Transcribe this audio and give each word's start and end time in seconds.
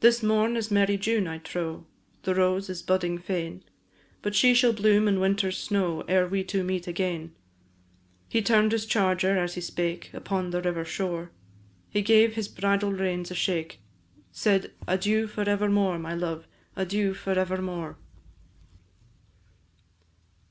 "This 0.00 0.22
morn 0.22 0.56
is 0.56 0.70
merry 0.70 0.96
June, 0.96 1.28
I 1.28 1.36
trow, 1.36 1.84
The 2.22 2.34
rose 2.34 2.70
is 2.70 2.80
budding 2.82 3.18
fain; 3.18 3.62
But 4.22 4.34
she 4.34 4.54
shall 4.54 4.72
bloom 4.72 5.06
in 5.06 5.20
winter 5.20 5.52
snow, 5.52 6.04
Ere 6.08 6.26
we 6.26 6.42
two 6.42 6.64
meet 6.64 6.86
again." 6.86 7.34
He 8.30 8.40
turn'd 8.40 8.72
his 8.72 8.86
charger 8.86 9.36
as 9.36 9.52
he 9.52 9.60
spake, 9.60 10.08
Upon 10.14 10.52
the 10.52 10.62
river 10.62 10.86
shore, 10.86 11.32
He 11.90 12.00
gave 12.00 12.32
his 12.34 12.48
bridle 12.48 12.92
reins 12.92 13.30
a 13.30 13.34
shake, 13.34 13.80
Said, 14.30 14.72
"Adieu 14.88 15.26
for 15.26 15.46
evermore, 15.46 15.98
my 15.98 16.14
love! 16.14 16.48
And 16.74 16.86
adieu 16.86 17.12
for 17.12 17.38
evermore." 17.38 17.98